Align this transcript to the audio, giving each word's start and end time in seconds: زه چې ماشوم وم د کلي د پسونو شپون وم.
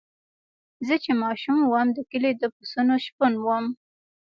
زه 0.87 0.95
چې 1.03 1.11
ماشوم 1.23 1.59
وم 1.71 1.87
د 1.93 1.99
کلي 2.11 2.31
د 2.37 2.43
پسونو 2.55 2.93
شپون 3.05 3.33
وم. 3.39 3.65